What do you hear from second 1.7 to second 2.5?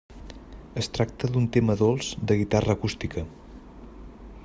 dolç de